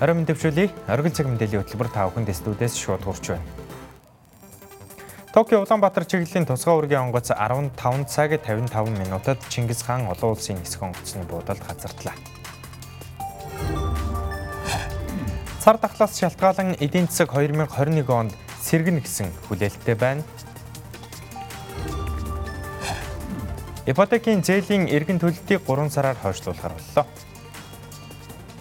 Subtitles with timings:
[0.00, 0.88] Орой мэндөвчүүлээ.
[0.88, 3.44] Оргил цаг мэдээллийн хөтөлбөр та бүхэнд студиэс шууд хурж байна.
[5.36, 10.80] Токио Улаанбаатар чиглэлийн тусгай үргийн онгоц 15 цаг 55 минутад Чингис хаан олон улсын нисэх
[10.80, 12.16] онгоцны буудалд газартлаа.
[15.60, 18.32] Цар тахлаас шалтгаалan эдийн засаг 2021 онд
[18.64, 20.24] сэргэнэ гэсэн хүлээлттэй байна.
[23.84, 27.04] Ипотекийн зээлийн эргэн төлөлтийг 3 сараар хойшлуулахар боллоо.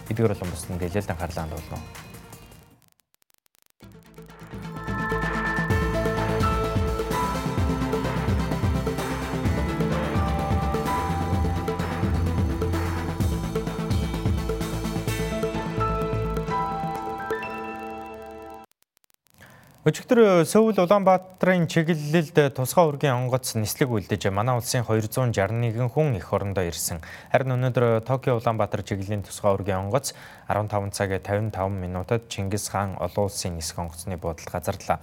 [0.10, 1.99] Эдгээр болон бус мэдээлэлд анхаарлаа хандуулна.
[19.88, 26.68] Өчигдөр Сөүл Улаанбаатарын чиглэлд тусгай үргийн онгоц нислэг үлдэж манай улсын 261 хүн эх орондоо
[26.68, 27.00] ирсэн.
[27.32, 30.12] Харин өнөөдөр Токио Улаанбаатар чиглэлийн тусгай үргийн онгоц
[30.52, 35.00] 15 цаг 55 минутад Чингис хаан олон улсын нисэх онгоцны буудалд газарлаа.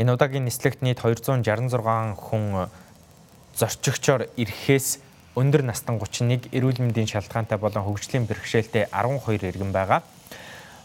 [0.00, 2.72] Энэ удаагийн нислэгт нийт 266 хүн
[3.60, 5.04] зорчигчоор ирэхээс
[5.36, 10.00] өндөр настан 31 эрүүл мэндийн шалтгаантай болон хөгжлийн бэрхшээлтэй 12 иргэн байгаа.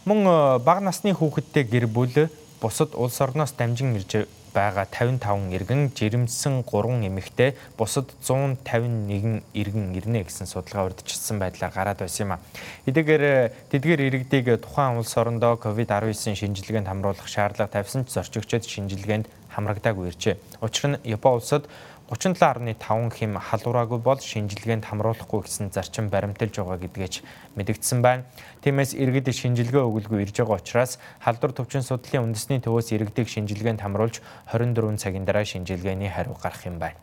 [0.04, 2.28] Мөн бага насны хүүхэдтэй гэр бүл
[2.60, 10.22] бусад улс орноос дамжин ирж байгаа 55 иргэн жирэмсэн 3 эмэгтэй бусад 151 иргэн ирнэ
[10.22, 12.42] гэсэн судалгаа урьдчилсан байдлаар гараад байсан юм а.
[12.86, 20.10] Эдгээр тэдгээр иргэдийг тухайн улс орондоо COVID-19 шинжилгээнд хамруулах шаардлага тавьсан ч зорчигчид шинжилгээнд хамрагдаагүй
[20.10, 20.36] иржээ.
[20.60, 21.70] Учир нь Япон улсад
[22.10, 27.14] 37.5 хэм халуураагүй бол шинжилгээнд хамруулахгүй гэсэн зарчим баримталж байгаа гэдгээч
[27.56, 28.28] мэдэгдсэн байна.
[28.60, 34.20] Тиймээс иргэд шинжилгээ өгөлгүй ирж байгаа учраас халдвар төвчин судлалын үндэсний төвөөс иргэдийг шинжилгээнд хамруулж
[34.52, 37.00] 24 цагийн дараа шинжилгээний хариу гарах юм байна.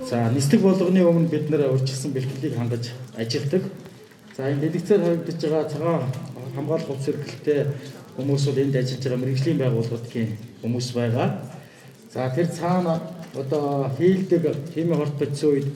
[0.00, 3.68] За нислэг болгоны өмнө бид нэр урьдчилсан бэлтгэлийг хангаж ажилладаг.
[4.32, 6.02] За энэ дэлгэцээр харагдаж байгаа цагаан
[6.54, 7.66] хамгаалах хувьс эрхлэлтэй
[8.18, 10.30] хүмүүс бол энд ажиллаж байгаа мэрэгжлийн байгууллагын
[10.62, 11.28] хүмүүс байгаа.
[12.10, 12.98] За тэр цаана
[13.34, 14.42] одоо хийлдэг
[14.74, 15.68] химийн хорт бодсон үед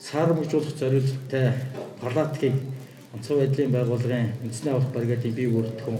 [0.00, 1.52] сар мөжүүлэх зорилттой
[2.00, 2.56] палаткийг
[3.12, 5.98] онцгой байдлын байгууллагын үндэсний авах бригадын бие бүртгэн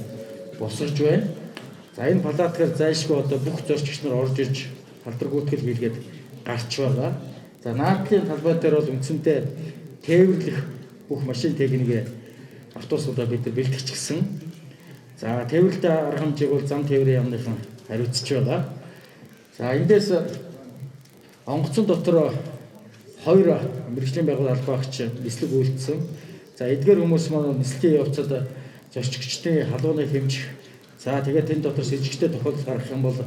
[0.58, 1.28] босорж байна.
[1.96, 4.72] За энэ палаткаар зайлшгүй одоо бүх зорчигч нар орж ирж
[5.04, 5.96] халдваргүйтгэл хийлгээд
[6.48, 7.12] гарч байгаа.
[7.60, 9.38] За наадлын талбай дээр бол үндсэндээ
[10.06, 10.58] тээвэрлэх
[11.12, 12.08] бүх машин техникээ
[12.72, 14.49] автобусуудаа бид нар бэлтгэчихсэн.
[15.20, 17.56] За тээвэрлэлтэй арга хэмжээг бол зам тээврийн яамныхан
[17.88, 18.64] хариуцж байгаа.
[19.58, 20.08] За эндээс
[21.44, 22.32] онгоцон дотор
[23.24, 23.60] хоёр
[23.92, 26.00] мэрэгжлийн байгууллага албаагч нислэг үйлдсэн.
[26.56, 28.48] За эдгээр хүмүүс маань нислэгийн явцад
[28.94, 30.56] зорчигчдын халууны хэмжих
[30.96, 33.18] за тэгээд энэ дотор сэжигтэй тохиолдол гарах юм бол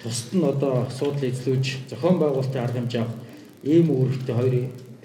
[0.00, 3.20] тусад нь одоо асуудал эзлүүлж зохион байгуулалтын арга хэмжээ авах
[3.62, 4.54] ийм үүрэгтэй хоёр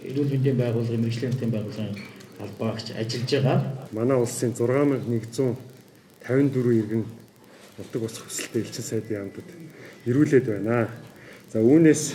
[0.07, 1.99] эрүүл мэндийн байгууллагын мэрэгжлийн байгууллагын
[2.39, 3.57] албаагч ажиллаж байгаа.
[3.91, 4.55] Манай улсын
[6.29, 7.05] 6154 иргэн
[7.81, 9.49] утга ус хөсөлтөй элчин сайдын яамдад
[10.05, 10.93] ирүүлээд байна.
[11.49, 12.13] За үүнээс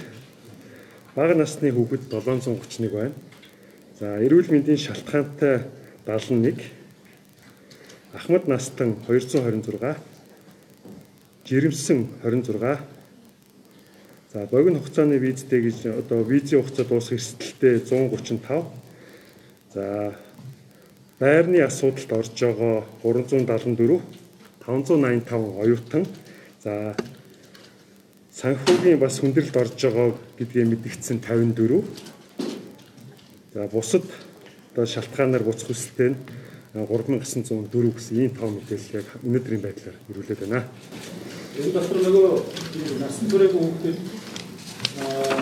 [1.19, 3.14] бага насны хүүхэд 731 байна.
[3.98, 5.66] За эрүүл мэндийн шалтгаантай
[6.06, 6.62] 71
[8.14, 9.98] Ахмад настан 226
[11.50, 12.78] жирэмсэн 26
[14.32, 18.62] За богино хугацааны визтэй гэж одоо визийн хугацаа дуусах эрсдэлтэй 135
[19.75, 20.14] За
[21.24, 24.00] байрны асуудалд орж байгаа 374
[24.66, 26.04] 585 оюутан
[26.62, 26.94] за
[28.40, 31.80] санхүүгийн бас хүндрэлд орж байгаа гэдгээ мэдгдсэн 54.
[33.54, 34.04] За бусад
[34.72, 36.18] одоо шалтгаанаар буцах хүсэлтэй нь
[36.76, 40.68] 3904 гэсэн ийм тоо мэдээлэл яг өнөөдрийн байдлаар ирүүлээд байна.
[41.56, 42.28] Энэ дотор нөгөө
[43.00, 43.98] насан туршийн хүүхдүүд
[45.00, 45.40] аа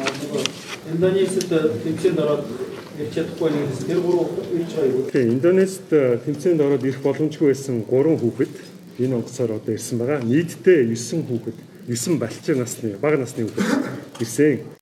[0.95, 2.72] Индонезид тэмцээнд ороод
[3.03, 5.11] ирч чадахгүй нэгс тэр гурав ирж байгаа?
[5.11, 5.89] Тийм, Индонезид
[6.25, 8.55] тэмцээнд ороод ирэх боломжгүй байсан 3 хүүхэд
[9.03, 10.23] энэ онгоцоор одоо ирсэн байгаа.
[10.23, 11.59] Нийтдээ 9 хүүхэд
[11.91, 14.79] 9 балчир насны бага насны хүүхэд ирсэн.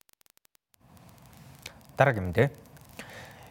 [1.97, 2.49] Дараагийн мэдээ.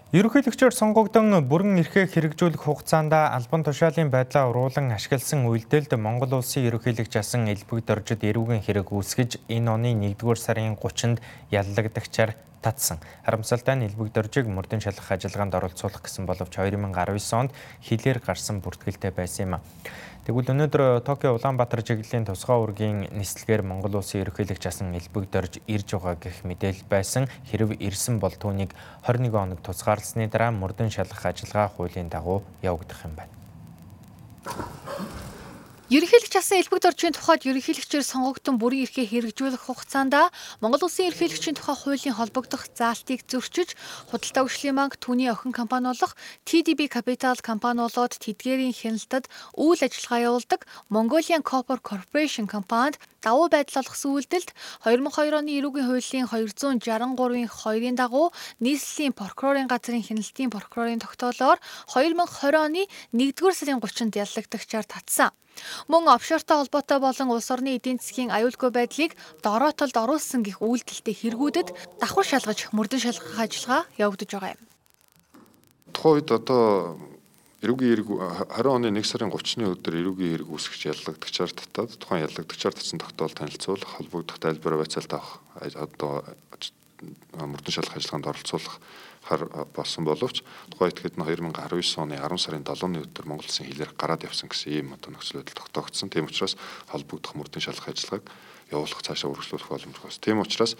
[0.10, 7.14] Ерөнхийлөгчөөр сонгогдсон бүрэн эрхээ хэрэгжүүлэх хугацаанд албан тушаалын байдлаа уруулан ашигласан үйлдэлд Монгол улсын ерөнхийлөгч
[7.22, 11.22] асан элбэг доржид эрүүгийн хэрэг үүсгэж энэ оны 1-р сарын 30-нд
[11.54, 12.34] яллагдагчаар
[12.66, 12.98] татсан.
[13.22, 17.54] Харамсалтай нь элбэг доржиг мөрдөн шалгах ажиллагаанд оролцуулах гэсэн боловч 2019 онд
[17.86, 19.62] хилээр гарсан бүртгэлтэй байсан юм.
[20.30, 26.22] Тэгвэл өнөөдөр Токио Улаанбаатар чиглэлийн тусгай үргийн нислэгээр Монгол улсын ерөнхийлөгч асан элбэгдорж ирж байгаа
[26.22, 27.26] гэх мэдээлэл байсан.
[27.50, 28.78] Хэрв ирсэн бол түүнийг
[29.10, 33.39] 21 хоног тусгаарласны дараа мөрдөн шалгах ажиллагаа хуулийн дагуу явагдах юм байна.
[35.90, 40.14] Ерөнхийлөгч асан элбэг доржийн тухайд ерөнхийлөгчөөр сонгогдсон бүрийн эрхээ хэрэгжүүлэх хугацаанд
[40.62, 43.74] Монгол Улсын ерөнхийлөгчийн тухай хуулийн холбогдох заалтыг зөрчиж
[44.14, 46.14] худалдаа өгшлийн банк түүний охин компани болох
[46.46, 49.26] TDB Capital компани болоод тэдгээрийн хяналтад
[49.58, 50.62] үйл ажиллагаа явуулдаг
[50.94, 54.50] Mongolian Copper Corporation компанид давуу байдал олгосон үйлдэлд
[54.88, 58.32] 2002 оны эрүүгийн хуулийн 263-ийн 2-ын дагуу
[58.64, 61.60] нийслэлийн прокурорын газрын хяналтын прокурорын тогтоолоор
[61.92, 62.84] 2020 оны
[63.14, 65.32] 1-р сарын 30-нд яллагдагчаар татсан.
[65.92, 69.12] Мөн офшортой холбоотой болон улс орны эдийн засгийн аюулгүй байдлыг
[69.44, 74.62] дороотолд оруулсан гих үйлдэлтэй хэрэгүүдэд давхар шалгаж мөрдөн шалгах ажиллагаа явагдаж байгаа юм.
[75.92, 76.96] Тухайн үед одоо
[77.60, 82.72] эрүүгийн эрг 20 оны 1 сарын 30-ны өдөр эрүүгийн эрг үүсгэж яллагдагчаар татаад тухайн яллагдагчаар
[82.72, 85.44] татсан тогтоол танилцуулах холбогдох тайлбар байцаалт авах
[85.76, 86.24] одоо
[87.36, 88.80] мөрдөн шалгах ажиллагаанд оролцуулах
[89.28, 89.42] хар
[89.76, 94.24] болсон боловч тухайн этгээд нь 2019 оны 10 сарын 7-ны өдөр Монгол Улсын хилээр гараад
[94.24, 96.08] явсан гэсэн ийм одоо нөхцөл байдал тогтоогдсон.
[96.08, 96.56] Тийм учраас
[96.88, 98.26] холбогдох мөрдөн шалгах ажиллагааг
[98.72, 100.24] явуулах цаашаа үргэлжлүүлэх боломжтой байна.
[100.24, 100.74] Тийм учраас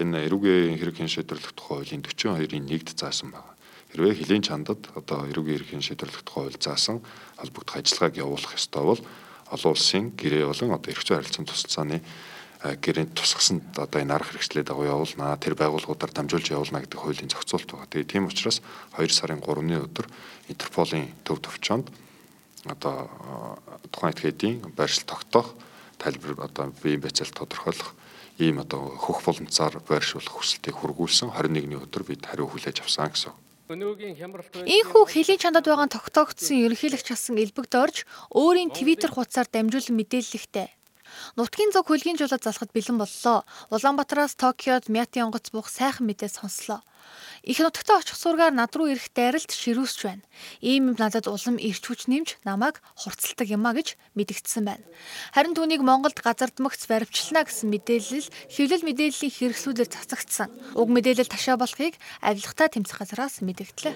[0.00, 3.55] энэ эрүүгийн хэрэг хэн шийдвэрлэх тухай хуулийн 42-ийн 1-д заасан байна.
[3.96, 7.00] Хэрвээ хилийн чандад одоо эрүүгийн шийдвэрлэх тухай хууль заасан
[7.40, 9.00] холбогдох ажиллагааг явуулах ёстой бол
[9.48, 11.98] олон улсын гэрээ болон одоо эрх зүйн харилцааны тусалцааны
[12.76, 17.72] гэрээнд тусгасан одоо энэ арга хэрэгслээ дагуу явуулнаа тэр байгууллагуудаар дамжуулж явуулна гэдэг хуулийн зохицуулт
[17.72, 17.88] байгаа.
[17.88, 18.60] Тэгээ тийм учраас
[19.00, 20.06] 2 сарын 3-ны өдөр
[20.52, 21.88] Интерполын төв төвчөнд
[22.68, 23.08] одоо
[23.88, 25.56] тухайн этгээдийн байршил тогтоох
[25.96, 27.96] тайлбар одоо биеийн байцаал тодорхойлох
[28.44, 33.32] ийм одоо хөх боломжоор байршуулах хүсэлтийг хүргүүлсэн 21-ний өдөр бид хариу хүлээж авсан гэсэн.
[33.66, 37.96] Ийхүү хэлийн чандад байгаа тогтоогдсон ерөнхийлөгч асан элбэгд орж
[38.30, 40.68] өөрийн твиттер хуудасаар дамжуулан мэдээлэлтэй
[41.36, 43.44] Нутгийн зөв хөлгийн жуулаад залхад бэлэн боллоо.
[43.70, 46.80] Улаанбаатараас Токиод Мятын онгоц буух сайхан мэдээ сонслоо.
[47.42, 50.26] Их нутагтаа очих сургаар над руу ирэх дайралт ширүүсч байна.
[50.60, 54.84] Ийм юм надад улам ирч хүч нэмж намайг хурцлдаг юмаа гэж мэдгдсэн байна.
[55.30, 60.50] Харин түүнийг Монголд газардмагц баривчлана гэсэн мэдээлэл хэвлэл мэдээллийн хэрэгслүүдээр цацагдсан.
[60.74, 63.94] Уг мэдээлэл ташаа болохыг авилгатай тэмцэх газараас мэдгдлээ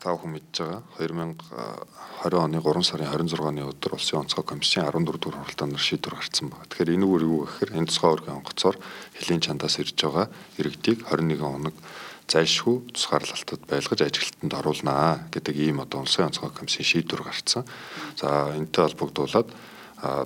[0.00, 5.44] та бүхэн мэдж байгаа 2020 оны 3 сарын 26-ны өдөр улсын онцгой комиссийн 14 дугаар
[5.44, 6.64] хуралдаанаар шийдвэр гарсан байна.
[6.72, 8.76] Тэгэхээр энэ үгээр юу гэхээр энэ тусгай өргөн онгоцоор
[9.20, 10.26] хэлийн чандаас ирж байгаа
[10.56, 11.76] иргэдийг 21 хоног
[12.32, 17.68] зайлшгүй тусгаарлалтад байлгаж ажилтнанд оруулнаа гэдэг ийм одоо улсын онцгой комиссийн шийдвэр гарсан.
[18.16, 19.48] За энэтэй холбогдуулаад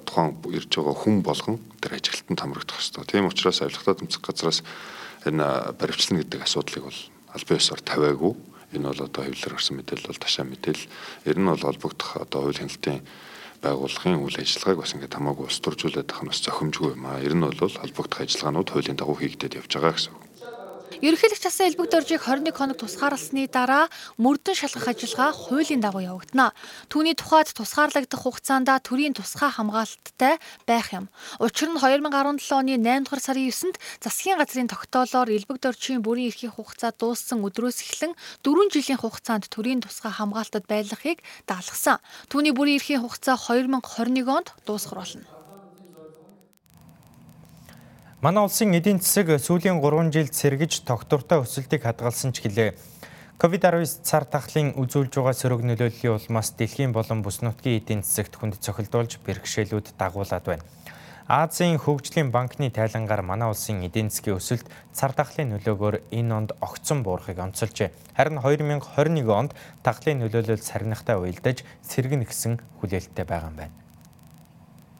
[0.06, 3.03] тухайн ирж байгаа хүн болгон тэр ажилтнанд хамрагдах ёстой.
[3.11, 4.62] Тийм учраас авилгатай тэмцэх газраас
[5.27, 7.00] энэ баривчлна гэдэг асуудлыг бол
[7.35, 10.91] аль биесээр тавиагүй Энэ бол одоо хэвлэлээр гарсан мэдээлэл бол ташаа мэдээлэл.
[11.31, 12.99] Ер нь бол холбогдох одоо хууль хяналтын
[13.62, 17.23] байгууллагын үйл ажиллагааг бас ингээд хамаагүй устуржуулаад байх нь бас зохимжгүй юм аа.
[17.23, 20.24] Ер нь бол холбогдох ажиллагаанууд хуулийн дагуу хийгдээд явж байгаа гэсэн үг.
[21.05, 26.56] Ерөнхийлөгч асан элбэг дөржийг 21 хоног тусгаарласны дараа мөрдөн шалгах ажиллагаа хуулийн дагуу явагдана.
[26.89, 31.12] Түүний тухайд тусгаарлагдах хугацаанд төрийн тусгай хамгаалттай байх юм.
[31.45, 36.56] Учир нь 2017 оны 8 дугаар сарын 9-нд засгийн газрын тогтоолоор элбэг дөржийн бүрийн эрхийн
[36.56, 42.01] хугацаа дууссан өдрөөс эхлэн 4 жилийн хугацаанд төрийн тусгай хамгаалтад байлгахыг даалгасан.
[42.33, 45.34] Түүний бүрийн эрхийн хугацаа 2021 онд дуусгар болно.
[48.25, 52.73] Манай улсын эдийн засаг сүүлийн 3 жилд сэргэж тогтвортой өсөлтийг хадгалсан ч гэлээ.
[53.37, 58.65] Ковид-19 цар тахлын үзүүлж байгаа сөрөг нөлөөллийн улмаас дэлхийн болон бүс нутгийн эдийн засагт хүнд
[58.65, 60.65] цохилдуулж бэрхшээлүүд дагуулад байна.
[61.29, 67.05] Азийн хөгжлийн банкны тайлангаар манай улсын эдийн засгийн өсөлт цар тахлын нөлөөгөөр энэ онд огцон
[67.05, 67.93] буурахыг онцолжээ.
[68.17, 69.53] Харин 2021 онд
[69.85, 73.83] тахлын нөлөөлөл сарнихтай уялдаж сэргэнэ гэсэн хүлээлттэй байгаа юм байна.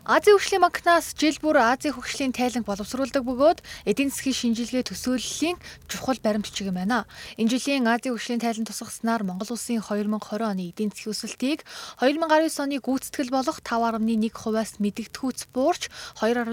[0.05, 5.57] Азийн хөгжлийн банкнаас жил бүр Азийн хөгжлийн тайланг боловсруулдаг бөгөөд эдийн засгийн шинжилгээ төсөөллийн
[5.89, 7.09] чухал баримтчиг юм байна.
[7.41, 11.65] Энэ жилийн Азийн хөгжлийн тайлан тусгаснаар Монгол улсын 2020 оны эдийн засгийн өсөлтийг
[12.05, 12.21] 2019
[12.61, 15.89] оны гүйцэтгэл болох 5.1%-аас мэдэгдэхүйц буурч
[16.21, 16.53] 2.1%,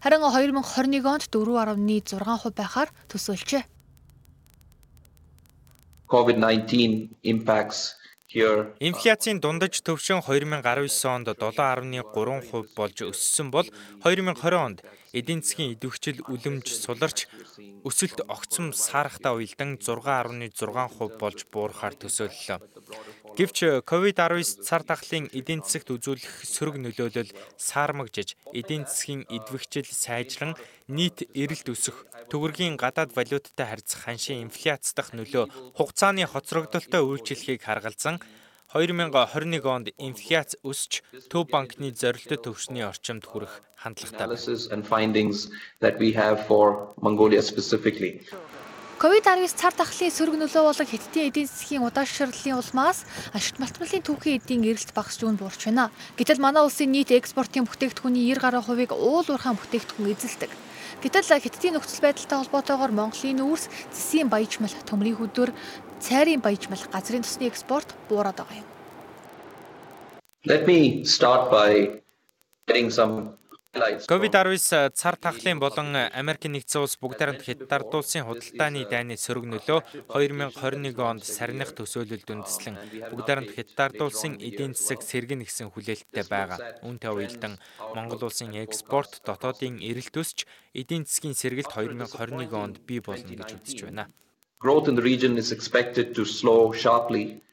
[0.00, 3.68] харин 2021 онд 4.6% байхаар төсөөлжээ.
[6.08, 13.70] COVID-19 impacts Инфляцийн дундаж төвшин 2019 онд 7.3% болж өссөн бол
[14.02, 14.82] 2020 онд
[15.14, 17.30] эдийн засгийн идэвхжил үлэмж суларч
[17.86, 22.58] өсөлт огцом саарахтаа уялдан 6.6% болж буурахаар төсөөллөө.
[23.36, 30.56] Гэвч COVID-19 цар тахлын эдийн засагт үзүүлэх сөрөг нөлөөлөл саармагжиж эдийн засгийн идэвхжил сайжран
[30.88, 38.24] нийт эрэлт өсөх, төгрөгийн гадаад валюттай харьцах ханшийн инфляц дахь нөлөө хугацааны хоцрогдолтой үйлчлэхийг харгалзан
[38.72, 44.32] 2021 онд инфляц өсч төв банкны зорилттой төвшний орчимд хүрэх хандлагатай
[48.96, 49.00] байна.
[49.00, 54.64] Ковид-19 цар тахлын сөрөг нөлөө болон Хятадын эдийн засгийн удаашрлалын улмаас ашигт малтмалын түүхийн эдийн
[54.64, 55.90] эрэлт багасч үн буурч байна.
[56.16, 60.50] Гэтэл манай улсын нийт экспортын бүтээгдэхүүний 90 гаруй хувийг уул уурхайн бүтээгдэхүүн эзэлдэг.
[61.04, 65.52] Гэтэл Хятадын нөхцөл байдалтай холбоотойгоор Монголын нүүрс цэсийн баяжмал, төмрийн хөдөр,
[66.00, 68.68] цайрын баяжмал, газрын тосны экспорт буураад байгаа юм.
[70.46, 72.00] Let me start by
[72.64, 73.36] getting some
[73.76, 80.96] COVID-19 цар тахлын болон Америкийн нэгдсэн улс бүгдээрээ Хятад улсын худалдааны дайны сөрөг нөлөө 2021
[81.04, 82.76] онд сарних төсөөлөлд үндэслэн
[83.12, 86.80] бүгдээрээ Хятад улсын эдийн засаг сэргэн гисэн хүлээлттэй байгаа.
[86.88, 87.60] Үүнтэй уялдан
[87.92, 93.78] Монгол улсын экспорт дотоодын эрэлт өсч эдийн засгийн сэргэлт 2021 онд бий болно гэж үзэж
[93.84, 94.08] байна.
[94.56, 97.44] Growth in the region is expected to slow sharply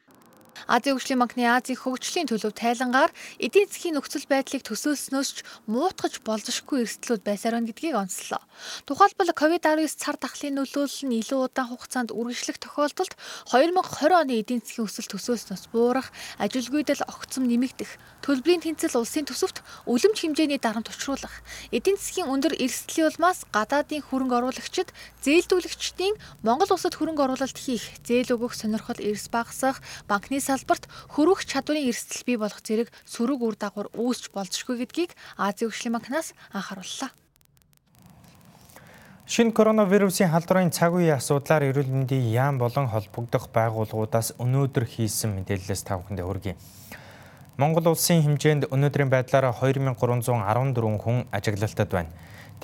[0.68, 6.86] Азийн хөгжлийн банкны Азийн хөгжлийн төлөв тайлангаар эдийн засгийн нөхцөл байдлыг төсөөлснөөс ч муутгаж болзошгүй
[6.86, 8.42] эрсдлүүд байсаар байна гэдгийг онцлоо.
[8.86, 13.12] Тухайлбал COVID-19 цар тахлын нөлөөлөл нь илүү удаан хугацаанд үргэлжлэх тохиолдолд
[13.50, 17.90] 2020 оны эдийн засгийн өсөлт төсөөснөөс буурах, ажилгүйдэл огцом нэмэгдэх,
[18.22, 21.42] төлбөрийн тэнцэл улсын төсөвт үлэмж хэмжээний дарамт учруулах,
[21.72, 24.92] эдийн засгийн өндөр эрсдлийн улмаас гадаадын хөрөнгө оруулагчид
[25.24, 30.84] зээлдүүлэгчдийн Монгол улсад хөрөнгө оруулалт хийх, зээл өгөх сонирхол эрс багасах, банкны салбарт
[31.16, 36.36] хөрвөх чадварын эрсдэл бий болох зэрэг сөрөг үр дагавар үүсч болзошгүй гэдгийг Азийн хөгжлийн банкнаас
[36.52, 37.10] анхаарууллаа.
[39.24, 45.82] Шинэ коронавирусын халдварын цаг үеийн асуудлаар эрүүл мэндийн яам болон холбогдох байгууллагуудаас өнөөдөр хийсэн мэдээлэлээс
[45.88, 46.54] та бүхэндээ хүргэе.
[47.56, 52.12] Монгол улсын хэмжээнд өнөөдрийн байдлаар 2314 хүн ажиглалтад байна.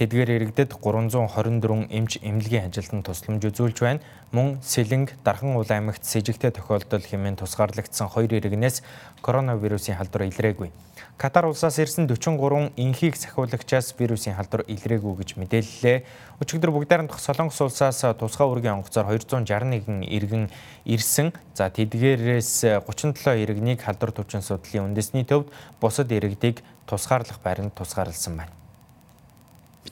[0.01, 4.01] Тэдгээр иргэдэд 324 эмч эмнэлгийн ажилтан тусламж үзүүлж байна.
[4.33, 8.81] Мөн Сэлэнг, Дархан уул аймагт с ิจ гтэй тохиолдол хэмээн тусгаарлагдсан хоёр иргэнээс
[9.21, 10.73] коронавирусын халдвар илрээгүй.
[11.21, 15.99] Катар улсаас ирсэн 43 инхийг сахиулагчаас вирусын халдвар илрээгүй гэж мэдээллээ.
[16.41, 20.49] Өчигдөр бүгдээрэн дах Солонгос улсаас тусгай үргийн онгоцоор 261 иргэн
[20.89, 21.37] ирсэн.
[21.53, 28.60] За тэдгээрээс 37 иргэнийг халдвар төвчин судлалын үндэсний төвд бусад иргэдийг тусгаарлах байранд тусгаарласан байна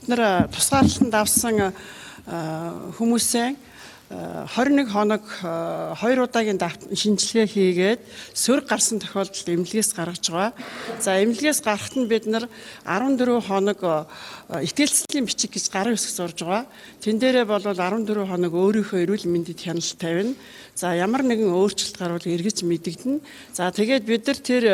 [0.08, 1.72] бид нар тусгаарлалтанд авсан
[2.96, 3.48] хүмүүсээ
[4.08, 6.56] 21 хоног 2 удаагийн
[6.96, 8.00] шинжилгээ хийгээд
[8.32, 10.52] сөрөг гарсан тохиолдолд эмнэлгээс гаргаж байгаа.
[10.96, 12.48] За эмнэлгээс гарахт нь бид нар
[12.88, 14.08] 14 хоног
[14.48, 16.64] итгэлцлийн бичиг гэж гарын үсэг зурж байгаа.
[17.04, 20.32] Тэн дээрээ бол 14 хоног өөрийнхөө эрүүл мэндэд хяналт тавина.
[20.72, 23.20] За ямар нэгэн өөрчлөлт гарвал эргэж мэдэгдэнэ.
[23.52, 24.64] За тэгээд бид нар тэр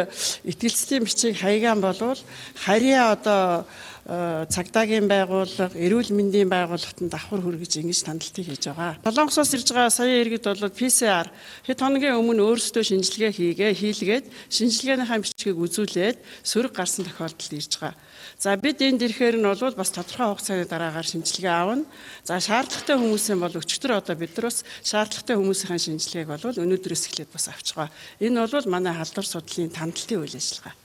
[0.46, 2.22] итгэлцлийн бичиг хаягаан болвол
[2.54, 9.00] харьяа одоо Э, цагдаагийн байгууллага, эрүүл мэндийн байгууллагатанд давхар хүргэж ингэж хяналтыг хийж байгаа.
[9.00, 11.32] Солонгосоос ирж байгаа сая иргэд бол PCR
[11.64, 17.96] хэд хоногийн өмнө өөрсдөө шинжилгээ хийгээ, хийлгээд шинжилгээнийхаа бичгийг үзүүлээд сөрөг гарсан тохиолдолд ирж байгаа.
[18.36, 21.88] За бид энд ирэхээр нь бол бас тодорхой хугацааны дараагаар шинжилгээ аавна.
[22.28, 27.32] За шаардлагатай хүмүүсийн бол өчтөр одоо бид нар бас шаардлагатай хүмүүсийн шинжилгээг бол өнөөдрөөс эхлээд
[27.32, 27.94] бас авч байгаа.
[28.20, 30.83] Энэ бол манай халдвар судлалын тандалтын үйл ажиллагаа.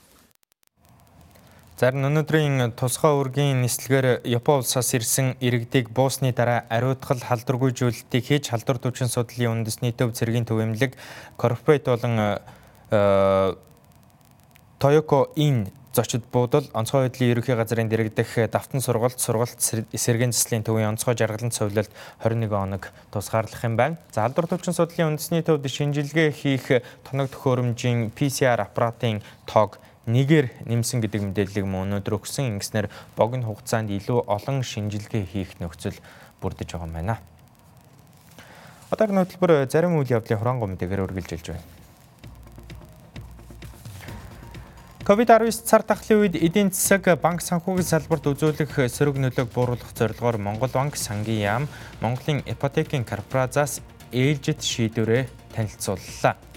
[1.80, 8.52] Зарим өнөөдрийн тусгай үргийн нислэгээр Япон улсаас ирсэн иргэдийг буусны дараа ариутгал халдваргүй зүйлтийг хийж
[8.52, 10.92] халдвар төвчин судлалын үндэсний төв цэргийн төв эмнэлэг
[11.40, 12.36] корпорат болон
[14.76, 20.92] Toyoko Inn зочид буудал онцгой байдлын ерөнхий газрын дэргэдэх давтан сургалт сургалт эсэргэн заслын төвийн
[20.92, 21.88] онцгой жаргалан цовлолт
[22.20, 23.96] 21 хоног тусгаарлах юм байна.
[24.12, 31.04] За халдвар төвчин судлалын үндэсний төвд шинжилгээ хийх тоног төхөөрөмжийн PCR аппаратын тоог нэгээр нэмсэн
[31.04, 32.56] гэдэг мэдээллийг мөн өнөөдөр өгсөн.
[32.56, 35.98] Ингэснээр богино хугацаанд илүү олон шинжилгээ хийх нөхцөл
[36.40, 37.16] бүрдэж байгаа юм байна.
[38.88, 41.66] Одоогийн хөтөлбөр зарим үйл явдлын хураангуй мэдээгээр үргэлжилж байна.
[45.10, 50.70] COVID-19 цар тахлын үед эдийн засаг банк санхүүгийн салбарт үзүүлэх сөрөг нөлөөг бууруулах зорилгоор Монгол
[50.70, 51.64] банк сангийн яам
[51.98, 53.82] Монголын ипотекийн корпорациас
[54.14, 56.49] ээлжид шийдвэрээ танилцууллаа.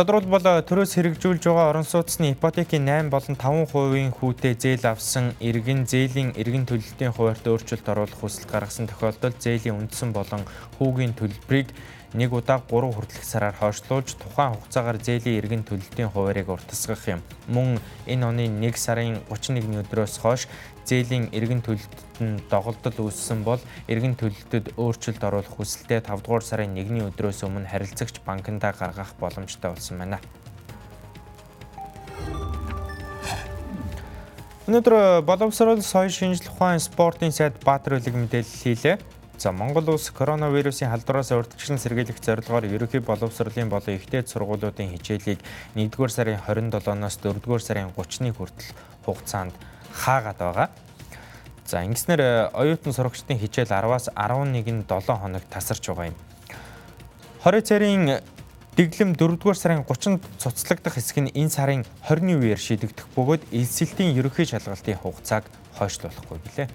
[0.00, 6.32] Тодорхойлбол төрөөс хэрэгжүүлж байгаа орон сууцны ипотекийн 8 болон 5% хүүтэй зээл авсан иргэн зээлийн
[6.40, 10.48] иргэн төлөлтийн хуваарьт өөрчлөлт оруулах хүсэлт гаргасан тохиолдолд зээлийн үндсэн болон
[10.80, 11.76] хүүгийн төлбөрийг
[12.16, 17.20] нэг удаа 3 хүртэлх сараар хойшлуулж тухайн хугацаагаар зээлийн иргэн төлөлтийн хуваарийг уртасгах юм.
[17.52, 17.76] Мөн
[18.08, 20.48] энэ оны 1 сарын 31-ний өдрөөс хойш
[20.90, 26.74] зээлийн иргэн төлөлтөд нь доголдол үүссэн бол иргэн төлөлтөд өөрчлөлт оруулах хүсэлтэд 5 дугаар сарын
[26.74, 30.18] 1-ний өдрөөс өмнө харилцагч банкндаа гаргах боломжтой болсон байна.
[34.66, 38.96] Өнөөдөр боловсрол соёл шинжлэх ухаан спортын сайд Баатар үлэг мэдээлэл хийлээ.
[39.40, 45.40] За Монгол улс коронавирусын халдвараас урьдчилан сэргийлэх зорилгоор ерөнхий боловсролын болон ихтэй сургуулиудын хичээлийг
[45.74, 48.70] 1-р сарын 27-оос 4-р сарын 30-ны хүртэл
[49.02, 49.56] хугацаанд
[49.92, 50.68] хаагаад байгаа.
[51.66, 56.16] За ингэснээр оюутан сурагчдын хичээл 10-аас 11 нь 7 хоног тасарч байгаа юм.
[57.44, 58.04] 20 цэрийн
[58.76, 64.46] дэглэм 4-р сарын 30-нд цуцлагдах хэсэг нь энэ сарын 20-ны үеэр шийдэгдэх бөгөөд элсэлтийн ерөнхий
[64.46, 65.44] шалгалтын хугацааг
[65.78, 66.68] хойшлуулахгүй билээ.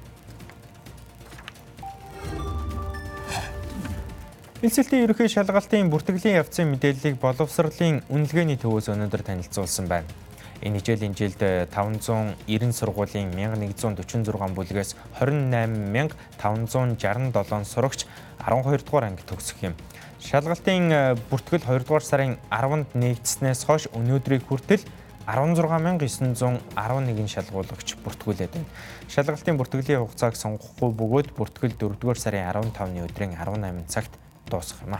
[4.65, 10.24] Элсэлтийн ерөнхий шалгалтын бүртгэлийн явцын мэдээллийг боловсролын үнэлгээний төвөөс өнөөдөр танилцуулсан байна.
[10.63, 11.39] Энэ хичээлийн жилд
[11.73, 18.05] 590 сургуулийн 1146 бүлгээс 28567 сурагч
[18.39, 19.75] 12 дугаар анги төгсөх юм.
[20.19, 24.81] Шалгалтын бүртгэл 2 дугаар сарын 10-нд нэгдснээс хойш өнөөдрийг хүртэл
[25.25, 28.69] 16911 шалгуулагч бүртгүүлээд байна.
[29.09, 34.13] Шалгалтын бүртгэлийн хугацааг сонгохгүй бөгөөд бүртгэл 4 дугаар сарын 15-ны өдрийн 18 цагт
[34.49, 34.99] дуусах юм а.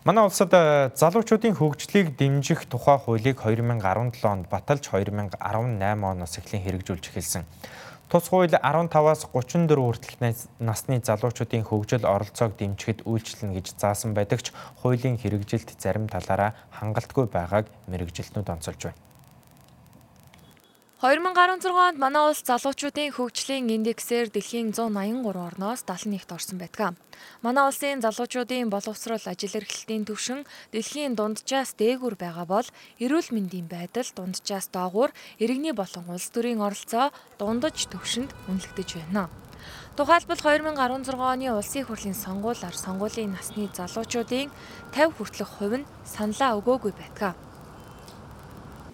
[0.00, 5.36] Манай улсад э, залуучуудын хөгжлийг дэмжих тухай хуулийг 2017 онд баталж 2018
[5.76, 7.44] оноос эхлэн хэрэгжүүлж эхэлсэн.
[8.08, 10.16] Тус хууль 15-аас 34 хүртэлх
[10.56, 17.28] насны залуучуудын хөгжил оролцоог дэмжихэд үйлчлэнэ гэж заасан байдаг ч хуулийн хэрэгжилт зарим талаараа хангалтгүй
[17.28, 19.09] байгааг мэрэгжилтнүүд онцолж байна.
[21.00, 26.92] 2016 онд манай улс залуучуудын хөгжлийн индексээр дэлхийн 183 орноос 71-т орсон байдаг.
[27.40, 30.44] Манай улсын залуучуудын боловсрол ажил эрхлэлтийн түвшин
[30.76, 32.68] дэлхийн дунджаас дээгүүр байгаа бол
[33.00, 35.08] эрүүл мэндийн байдал дунджаас доогуур
[35.40, 37.08] иргэний болон улс төрийн оролцоо
[37.40, 39.32] дундаж түвшинд үнэлэгдэж байна.
[39.96, 44.52] Тухайлбал 2016 оны улсын хурлын сонгуулиар сонгуулийн насны залуучуудын
[44.92, 47.40] 50 хүртэлх хувь нь саналаа өгөөгүй байдаг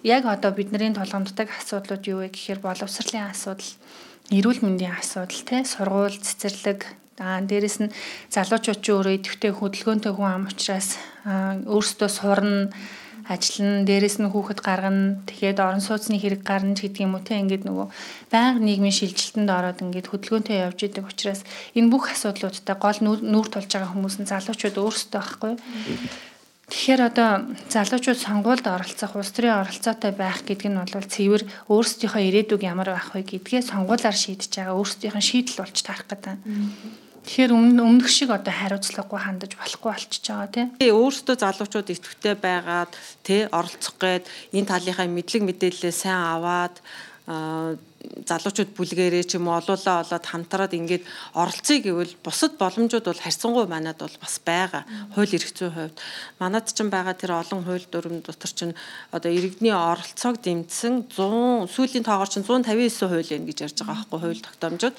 [0.07, 3.71] яг одоо бидний тулгамддаг асуудлууд юу вэ гэхээр боловсролын асуудал,
[4.31, 6.87] эрүүл мэндийн асуудал, тэ сургууль, цэцэрлэг,
[7.17, 7.89] Аа дээрэс нь
[8.29, 12.69] залуучууд ч өөрөө идэвхтэй хөдөлгөөнтэй хүн ам учраас өөрсдөө сурна,
[13.25, 17.41] ажиллана, дээрэс нь хүүхэд гаргана, тэгэхэд орон сууцны хэрэг гарна ч гэдэг юм уу те
[17.41, 17.87] ингээд нөгөө
[18.29, 21.41] байнга нийгмийн шилжилтэнд ороод ингээд хөдөлгөөнтэй явж идэг учраас
[21.73, 25.53] энэ бүх асуудлуудтай гол нүүр тулж байгаа хүмүүс нь залуучууд өөрсдөө байхгүй.
[26.67, 32.61] Тэгэхээр одоо залуучууд сонгуульд оролцох, улс төрийн оролцоотой байх гэдэг нь бол цэвэр өөрсдийнхөө ирээдүг
[32.67, 36.35] ямар байх вэ гэдгээ сонгуулиар шийдэж байгаа өөрсдийнх нь шийдэл болж тарах гэдэг.
[37.23, 40.67] Тэгэхээр өмнөх шиг одоо хариуцлагагүй хандаж болохгүй болчихж байгаа тийм.
[40.75, 42.91] Өөрсдөө залуучууд идэвхтэй байгаад
[43.23, 46.83] тий оролцох гээд энэ талынхаа мэдлэг мэдээлэлээ сайн аваад
[47.27, 51.03] залуучууд бүлгэрээ ч юм уу олуулаа олоод хамтраад ингээд
[51.35, 54.87] оролцъё гэвэл бусад боломжууд бол харьцангуй манад бол бас байгаа.
[55.11, 55.97] Хууль эрх зүйн хувьд
[56.39, 58.79] манад ч байгаа тэр олон хууль дүрм дотор чинь
[59.11, 64.19] одоо иргэдний оролцоог дэмжсэн 100 сүүлийн тоогоор чинь 159 хууль байна гэж ярьж байгаа байхгүй
[64.23, 64.95] хууль тогтоомжууд.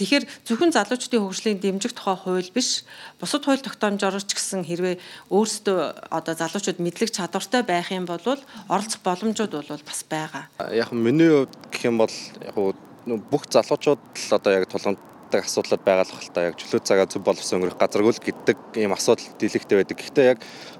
[0.00, 2.88] Тэгэхээр зөвхөн залуучдын хөгжлийн дэмжих тухай хууль биш
[3.20, 4.96] бусад хууль тогтоомжоор ч гэсэн хэрвээ
[5.28, 8.24] өөрсдөө одоо залуучууд мэдлэг чадвартай байх юм бол
[8.72, 10.48] оролцох боломжууд бол бас байгаа.
[10.72, 12.56] Яг миний хувьд гэх юм бол яг
[13.04, 17.20] бүх залуучууд л одоо яг тулгамддаг асуудлууд байгаа л хэл та яг чөлөө цагаа зөв
[17.20, 19.98] боловсон өнгөрөх газаргүй л гэдэг ийм асуудал дийлэгтэй байдаг.
[20.00, 20.38] Гэхдээ яг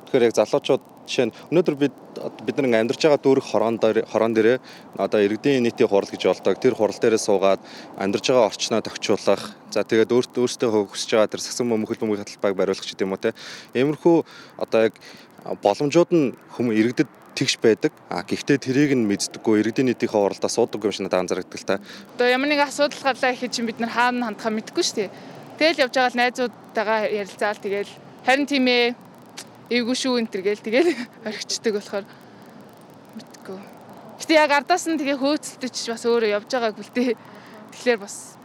[0.09, 1.95] тэгэхээр яг залуучууд жишээ нь өнөөдөр бид
[2.47, 4.59] бид нар амьдарч байгаа дүүрэх хорон дээр хорон дээрээ
[5.01, 6.61] одоо иргэдийн нийтийн хурал гэж болдог.
[6.61, 7.61] Тэр хурал дээрээ суугаад
[7.97, 9.57] амьдарч байгаа орчноо тохичлуулах.
[9.73, 13.21] За тэгээд өөртөө өөртөө хөгжиж байгаа тэр сагсан мөнхөл бөмбөгийн талбайг бариулах ч гэдэм үү
[13.21, 13.31] те.
[13.75, 14.17] Иймэрхүү
[14.61, 14.95] одоо яг
[15.65, 17.93] боломжууд нь хүмүүс иргэдэд тэгш байдаг.
[18.13, 21.81] А гэхдээ тэрийг нь мэддэггүй иргэдийн нийтийн хуралдаа суудаг юм шиг надад анзаардаг л та.
[22.17, 25.11] Одоо ямар нэг асуудал гарлаа гэхэд чинь бид нар хаана хандхаа мэдэхгүй шүү дээ.
[25.59, 27.93] Тэгэл явж байгаа л найзуудтайгаа ярилцаал тэгэл
[28.29, 28.95] харин тийм ээ
[29.73, 30.89] эвгүй шүү энэ төр гээл тэгээд
[31.25, 32.05] орхичдаг болохоор
[33.17, 33.59] мэдгүй.
[34.21, 37.17] Гэтэ яг ардаас нь тэгээ хөөцөлдөж бас өөрөө явж байгааг үлдээ.
[37.73, 38.37] Тэгэхээр бас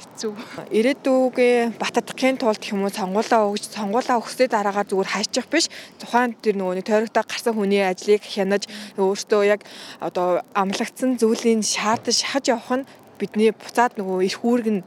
[0.00, 0.32] хэцүү.
[0.70, 5.68] Ирээдүгээ баттадахын тулд юм уу сонгуулаа өгж сонгуулаа өгсөй дараагаар зүгээр хайчих биш.
[6.00, 8.64] Тухайн тэр нөгөө төрөгтэй гарсан хүний ажлыг хянаж
[8.96, 9.60] өөртөө яг
[10.00, 12.88] одоо амлагдсан зүйлийн шаардаж шахаж явах нь
[13.20, 14.82] бидний буцаад нөгөө их үүрэг нь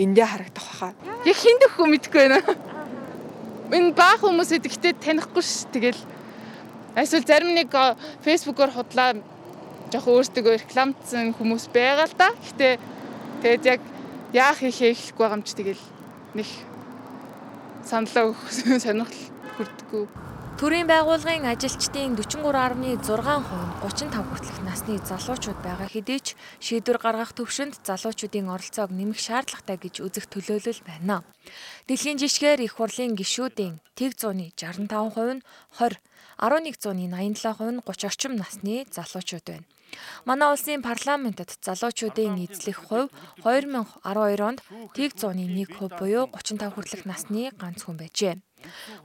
[0.00, 0.88] эндээ харагдах баха.
[1.28, 2.79] Яг хин дөхөө мэдэхгүй байна
[3.70, 5.66] энэ баах хүмүүс гэтээ танихгүй ш.
[5.70, 6.00] Тэгэл
[6.98, 7.70] эсвэл зарим нэг
[8.26, 9.18] фэйсбүүкээр худлаа
[9.90, 12.30] жоох өөртөө рекламцсан хүмүүс байгаа л да.
[12.34, 12.78] Гэтэ
[13.42, 13.80] тэгээд яг
[14.34, 15.84] яах хийхээ хэлэхгүй байгаа юм чи тэгэл
[16.34, 16.48] нэг
[17.86, 18.34] саналаа
[18.82, 19.22] сонирхол
[19.56, 20.29] хүрдэггүй.
[20.60, 27.80] Төрийн байгууллагын ажилчдын 43.6% нь 35 хүртэлх насны залуучууд байгаа хэдий ч шийдвэр гаргах төвшөнд
[27.80, 31.24] залуучуудын оролцоог нэмэх шаардлагатай гэж үзэх төлөөлөл байна.
[31.88, 35.40] Дэлхийн жишгээр их хурлын гишүүдийн тэг зууны 65% нь
[35.80, 35.96] 20,
[36.36, 39.64] 11 зууны 87% нь 30 орчим насны залуучууд байна.
[40.28, 43.08] Манай улсын парламентод залуучуудын эзлэх хувь
[43.48, 44.60] 2012 онд
[44.92, 48.36] тэг зууны 1% буюу 35 хүртэлх насны ганц хүн байжээ.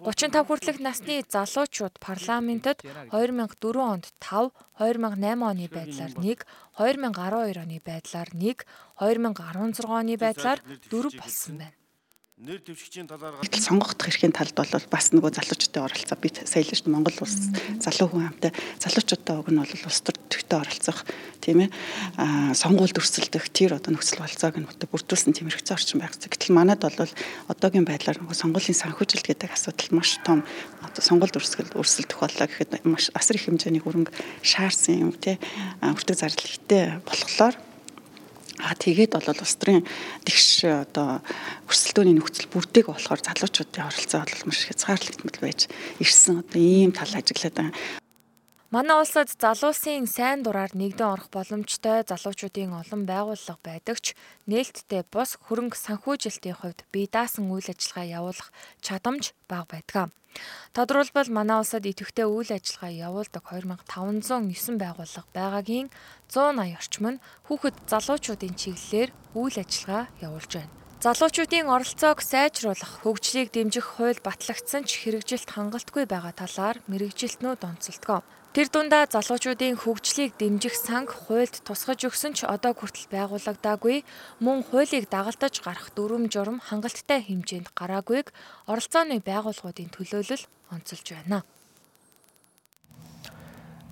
[0.03, 6.43] 35 хүртэлх насны залуучууд парламентэд 2004 онд 5, 2008 оны байдлаар 1,
[6.77, 8.65] 2012 оны байдлаар 1,
[8.99, 10.59] 2016 оны байдлаар
[10.91, 11.84] 4 болсон байна
[12.35, 16.19] нэр дэвшигчийн талаар сонгогдох эрхийн талд бол бас нөгөө залуучуудын оролцоо.
[16.19, 17.47] Бид сая л шүү дээ Монгол улс
[17.79, 18.51] залуу хүн амтай
[18.83, 21.07] залуучуудаа уг нь бол улс төр төвтэй оролцох
[21.39, 21.71] тийм ээ.
[22.59, 26.11] Сонгуульд өрсөлдөх тэр одоо нөхцөл болцоог нь бүрдүүлсэн тийм хэрэгцээ орчин байх.
[26.11, 27.07] Гэтэл манад бол
[27.47, 30.43] одоогийн байдлаар нөгөө сонгуулийн санхүүжилт гэдэг асуудал маш том
[30.83, 34.11] одоо сонгуульд өрсөлдөх өрсөлдөх боллоо гэхэд маш асар их хэмжээний хөрөнгө
[34.43, 35.39] шаарсан юм тий
[35.79, 37.55] хүртэг зардал ихтэй болохоор
[38.63, 39.83] А тэгээд бол улс төрийн
[40.23, 41.19] тэгш одоо
[41.67, 45.67] өрсөлдөөний нөхцөл бүрдээг болохоор залуучуудын оролцоо бол маш хязгаарлагдмал байж
[45.99, 48.04] ирсэн одоо ийм тал ажиглаад байгаа.
[48.75, 54.11] Манай улсад залуусын сайн дураар нэгдэн орох боломжтой залуучуудын олон байгууллага байдаг ч
[54.51, 58.49] нээлттэй бус хөрөнгө санхүүжилтийн хувьд бие даасан үйл ажиллагаа явуулах
[58.83, 60.11] чадамж бага байдаг.
[60.75, 65.87] Тодорхойлбол манай улсад идэвхтэй үйл ажиллагаа явуулдаг 2509 байгууллага байгаагийн
[66.27, 69.09] 180 орчим нь хүүхэд залуучуудын чиглэлээр
[69.39, 70.84] үйл ажиллагаа явуулж байна.
[71.05, 78.25] Залуучуудын оролцоог сайжруулах, хөгжлийг дэмжих хууль батлагдсан ч хэрэгжилт хангалтгүй байгаа талаар мэрэгжилтнүүд онцолдог.
[78.57, 84.01] Тэр дундаа залуучуудын хөгжлийг дэмжих санг хуульд тусгаж өгсөн ч одоо хүртэл байгуулагдаагүй
[84.41, 88.33] мөн хуулийг дагалдаж гарах дүрм журм хангалттай хэмжээнд гараагүйг
[88.65, 91.45] оролцооны байгууллагуудын төлөөлөл онцолж байна.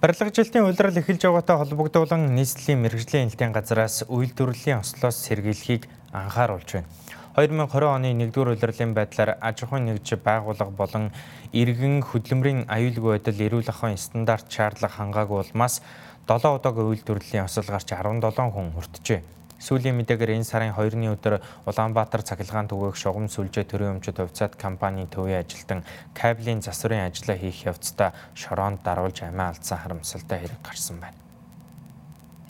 [0.03, 6.91] Барилгажилтын улирал эхэлж байгаатай холбогдуулан нийслэлийн мэрэгжлийн элтийн газраас үйлдвэрлэлийн ослоос сэргийлэхийг анхааруулж байна.
[7.39, 11.15] 2020 оны 1-р улирлын байдлаар аж ахуйн нэгж байгууллага болон
[11.55, 15.79] иргэн хөдөлмөрийн аюулгүй байдал эрүүл ахуйн стандарт шаардлага хангаагүй улмаас
[16.27, 19.23] 7 удаагийн үйлдвэрлэлийн осол гарч 17 хүн хүртжээ.
[19.59, 25.07] Сүүлийн мэдээгээр энэ сарын 2-ны өдөр Улаанбаатар цахилгаан түгээх шугам сүлжээ төрийн өмчөд хувьцаат компани
[25.07, 25.81] төвийн ажилтан
[26.13, 31.22] кабелийн засварын ажлаа хийх явцдаа шороонд даруулж амиа алдсан харамсалтай хэрэг гарсан байна.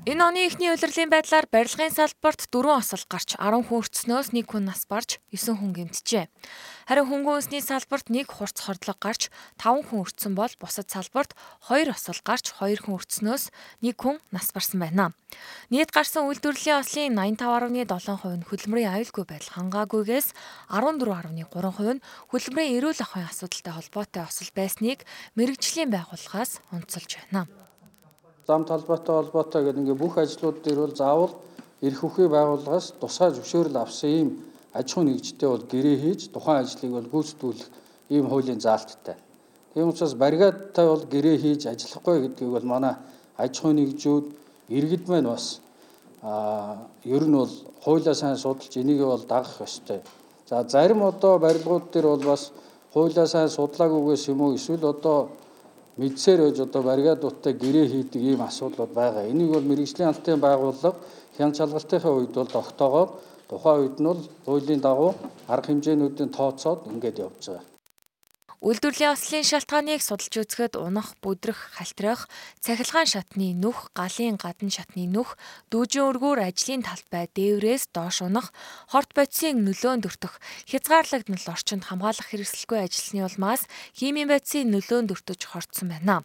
[0.03, 4.67] Энэ оны эхний улирлын байдлаар барилгын салбарт 4 осол гарч 10 хүн өртснөөс 1 хүн
[4.67, 6.27] нас барж 9 хүн гэмтжээ.
[6.91, 11.39] Харин хөнгөн үнсний салбарт 1 хурц хордлого гарч 5 хүн өртсөн бол бусад салбарт
[11.71, 13.47] 2 осол гарч 2 хүн өртснөөс
[13.79, 15.15] 1 хүн нас барсан байна.
[15.71, 20.35] Нийт гарсан үйлдвэрлэлийн ослын 85.7% нь хөдөлмөрийн аюулгүй байдал хангаагүйгээс
[20.67, 25.07] 14.3% нь хөдөлмөрийн эрүүл ахуйн асуудалтай холбоотой осол байсныг
[25.39, 27.62] мэрэгжлийн байгууллагаас онцолж байна
[28.47, 31.33] зам талбайтай холбоотой гэдэг ингээ бүх ажлууд дээр бол заавал
[31.81, 34.29] эрх үхий байгууллагаас тусгай зөвшөөрөл авсан ийм
[34.73, 37.69] аж ахуй нэгжтэй бол гэрээ хийж тухайн ажлыг бол гүйцэтгүүлэх
[38.09, 39.15] ийм хуулийн заалттай.
[39.73, 42.95] Тийм учраас баригадтай бол гэрээ хийж ажиллахгүй гэдгийг бол манай
[43.37, 44.25] аж ахуй нэгжүүд
[44.69, 45.59] иргэд маань бас
[46.21, 47.51] а ер нь бол
[47.83, 50.01] хуулиа сайн судалж энийг бол дагах ёстой.
[50.49, 52.51] За зарим одоо барилгууд дээр бол бас
[52.93, 55.29] хуулиа сайн судлаагүйгээс юм уу эсвэл одоо
[55.97, 59.29] мэдсээр байж одоо баригадуудтай гэрээ хийдэг ийм асуудлууд байгаа.
[59.31, 60.97] Энийг бол мэрэгжлийн албан байгууллага
[61.37, 63.09] хян чалгалтынхаа үед бол тогтоогоор
[63.49, 65.11] тухайн үед нь бол хуулийн дагуу
[65.47, 67.72] арга хэмжээнүүдийн тооцоод ингээд явж байгаа.
[68.63, 72.31] Үйлдвэрлэлийн ослын шалтгааныг судалж үзэхэд унах, бүдрэх, халтрах,
[72.63, 75.35] цахилгаан шатны нүх, галын гадна шатны нүх,
[75.67, 78.55] дүүжин өргөөр ажлын талбай дээврээс доош унах,
[78.87, 83.67] хорт бодисын нөлөөнд өртөх, хязгаарлагдмал орчинд хамгаалах хэрэгсэлгүй ажилласны улмаас
[83.99, 86.23] химийн бодисын нөлөөнд өртөж хорцсон байна.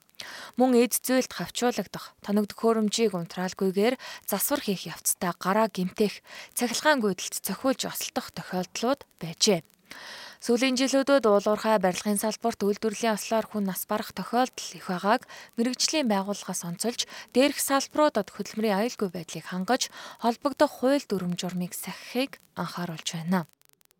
[0.54, 3.98] Мөн эд зүйлд хавчуулагдах, тоног төхөөрөмжийг унтраалгүйгээр
[4.30, 6.22] засвар хийх явцдаа гараа гимтэх,
[6.54, 9.66] цахилгаан гүйдэлд цохиулж осолдох тохиолдлууд байжээ.
[10.38, 15.26] Сүүлийн жилүүдэд уулуурхай барилгын салбарт үйлдвэрлэлийн ослоор хүн нас барах тохиолдол их байгааг
[15.58, 19.90] мэрэгжлийн байгууллагаас онцолж дээрх салбаруудад хөдөлмөрийн аюулгүй байдлыг хангаж
[20.22, 23.50] холбогдох хууль дүрм журмыг сахихыг анхааруулж байна.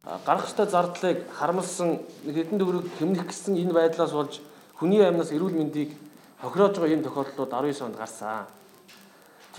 [0.07, 4.39] Гарах ёстой зардлыг харамлсан хэдэн төгрөг хэмнэх гэсэн энэ байдлаас болж
[4.79, 5.91] хүний амьнаас эрүүл мэндийг
[6.39, 8.47] хохироож байгаа ийм тохиолдлууд 19 онд гарсан.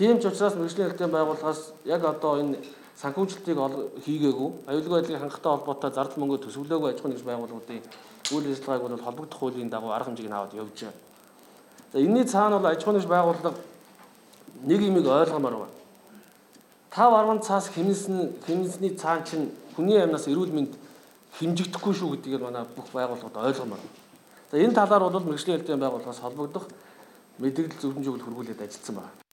[0.00, 2.56] Тийм ч учраас мэрэгжлийн хэлтийн байгууллагаас яг одоо энэ
[3.00, 3.58] санхүүжилтийг
[4.04, 7.82] хийгээгүй аюулгүй байдлын хангалттай холбоотой зардал мөнгө төсвөлөөгүй аж ахуйн нэгж байгууллагуудын
[8.34, 10.94] үйл ажиллагааг бол холбогдох хуулийн дагуу арга хэмжээг аваад явж байгаа.
[11.92, 13.56] За энэний цаана бол аж ахуйн нэгж байгууллага
[14.68, 15.76] нэг юмыг ойлгомоор байна.
[16.92, 20.76] 5.10 цаас хэмнэсэн хэмнэсний цаан чинь хүний амьнаас эрүүл мэнд
[21.40, 23.96] хэмжигдэхгүй шүү гэдгийг манай бүх байгууллагууд ойлгомоор байна.
[24.50, 26.66] За энэ талаар бол мэрэгжлийн хэлтийн байгууллагаас холбогдох
[27.38, 29.29] мэдээлэл зөвлөмж өгөл хөрвүүлээд ажилласан байна.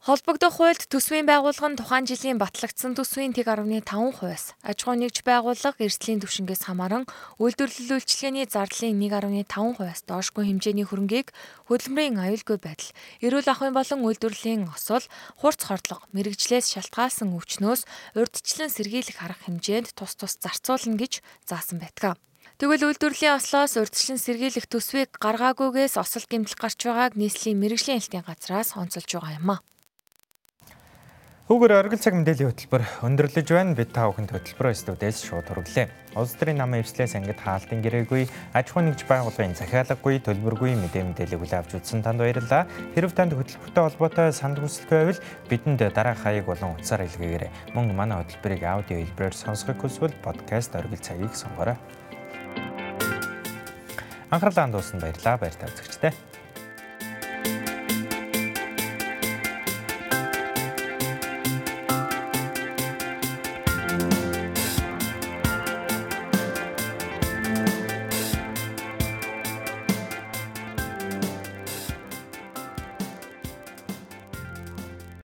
[0.00, 6.24] Холбогдох хуульд төсвийн байгууллага нь тухайн жилийн батлагдсан төсвийн 1.5%-аас аж ахуй нэгж байгууллага эрсдлийн
[6.24, 7.04] түвшингээс хамааран
[7.36, 11.36] үйлдвэрлэл үйлчилгээний зардлын 1.5%-аас доошгүй хэмжээний хөрөнгийг
[11.68, 15.04] хөдөлмөрийн аюулгүй байдал, эрүүл ахуйн болон үйлдвэрлэлийн осол,
[15.36, 17.84] хурц хордлого, мэрэгжлээс шалтгаалсан өвчнөөс
[18.16, 22.16] урьдчилан сэргийлэх арга хэмжээнд тус тус зарцуулна гэж заасан байдаг.
[22.56, 28.80] Тэгвэл үйлдвэрлэлийн ослоос урьдчилан сэргийлэх төсвийг гаргаагүйгээс осол гэмтэл гарч байгааг нийслэлийн мэрэгжлийн хэлтийн газраас
[28.80, 29.64] онцолж байгаа юм а.
[31.50, 33.74] Хүүгээр оргил цаг мэдээллийн хөтөлбөр өндөрлөж байна.
[33.74, 36.14] Бид та бүхэнд хөтөлбөрөө студиэс шууд хүргэлээ.
[36.14, 41.42] Улс төрийн намын эвслээс ангид хаалтын гэрээгүй, аж ахуйн нэгж байгууллагын захиалаггүй, төлбөргүй мэдээ мэдээлэл
[41.42, 42.70] хүлээ авч үзсэн танд баярлалаа.
[42.94, 47.74] Хэрв танд хөтөлбөртэй холбоотой санд хүсэлгүй байвал бидэнд дараах хаяг болон утсаар илгээгээрэй.
[47.74, 51.74] Мөн манай хөтөлбөрийг аудио хэлбэрээр сонсохыг хүсвэл подкаст оргил цагийг сонгоорой.
[54.30, 55.42] Анхаарлаа хандуулсанд баярлалаа.
[55.42, 56.29] Баяр та үзэгчдээ.